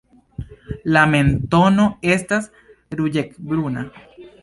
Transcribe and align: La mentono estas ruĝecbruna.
La 0.95 1.03
mentono 1.11 1.87
estas 2.17 2.51
ruĝecbruna. 3.01 3.89